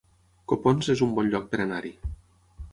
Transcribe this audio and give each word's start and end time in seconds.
Copons 0.53 0.89
es 0.95 1.03
un 1.09 1.13
bon 1.19 1.31
lloc 1.35 1.47
per 1.53 1.63
anar-hi 1.69 1.95